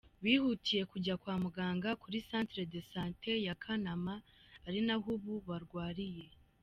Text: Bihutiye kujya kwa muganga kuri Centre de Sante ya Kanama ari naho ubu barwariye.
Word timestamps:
Bihutiye 0.23 0.83
kujya 0.91 1.13
kwa 1.21 1.35
muganga 1.43 1.89
kuri 2.01 2.17
Centre 2.29 2.63
de 2.71 2.81
Sante 2.91 3.31
ya 3.45 3.53
Kanama 3.63 4.13
ari 4.67 4.79
naho 4.87 5.09
ubu 5.17 5.33
barwariye. 5.47 6.25